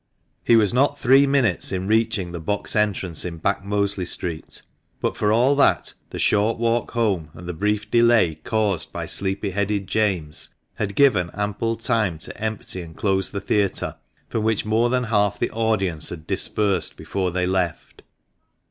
[0.43, 4.63] He was not three minutes in reaching the box entrance in Back Mosley Street;
[4.99, 9.51] but for all that, the short walk home, and the brief delay caused by sleepy
[9.51, 13.95] headed James, had given ample time to empty and close the theatre,
[14.27, 18.01] from which more than half the audience had dispersed before they left.